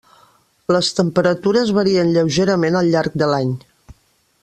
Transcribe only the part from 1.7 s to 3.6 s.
varien lleugerament al llarg de l'any.